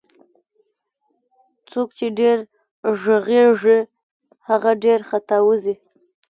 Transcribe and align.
څوک 1.69 1.89
چي 1.97 2.07
ډير 2.17 2.37
ږغږي 3.01 3.79
هغه 4.47 4.71
ډير 4.83 4.99
خطاوزي 5.09 5.75